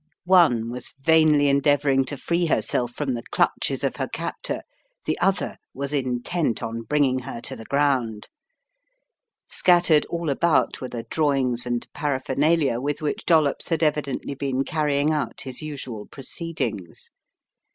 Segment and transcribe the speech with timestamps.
[0.25, 4.63] One was vainly endeavouring to free herself from the clutches of her captor,
[5.05, 8.27] the other was intent on bringing her to the ground.
[9.47, 15.11] Scattered all about were the drawings and paraphernalia with which Dollops had evidently been carrying
[15.13, 17.11] out his usual proceedings.